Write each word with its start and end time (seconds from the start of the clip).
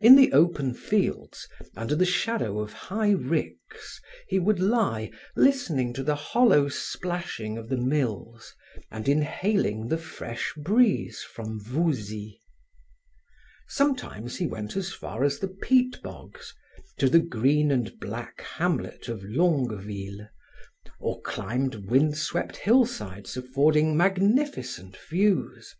In 0.00 0.16
the 0.16 0.32
open 0.32 0.74
fields, 0.74 1.48
under 1.76 1.94
the 1.94 2.04
shadow 2.04 2.58
of 2.58 2.72
high 2.72 3.12
ricks, 3.12 4.00
he 4.26 4.40
would 4.40 4.58
lie, 4.58 5.12
listening 5.36 5.92
to 5.92 6.02
the 6.02 6.16
hollow 6.16 6.68
splashing 6.68 7.56
of 7.56 7.68
the 7.68 7.76
mills 7.76 8.56
and 8.90 9.08
inhaling 9.08 9.86
the 9.86 9.98
fresh 9.98 10.52
breeze 10.56 11.22
from 11.22 11.60
Voulzie. 11.60 12.40
Sometimes 13.68 14.38
he 14.38 14.48
went 14.48 14.74
as 14.76 14.92
far 14.92 15.22
as 15.22 15.38
the 15.38 15.46
peat 15.62 16.02
bogs, 16.02 16.52
to 16.98 17.08
the 17.08 17.20
green 17.20 17.70
and 17.70 18.00
black 18.00 18.40
hamlet 18.40 19.06
of 19.06 19.22
Longueville, 19.22 20.26
or 20.98 21.20
climbed 21.20 21.88
wind 21.88 22.16
swept 22.16 22.56
hillsides 22.56 23.36
affording 23.36 23.96
magnificent 23.96 24.96
views. 25.08 25.76